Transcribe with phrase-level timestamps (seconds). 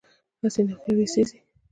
[0.41, 1.37] هسې نه خوله یې وسېزي.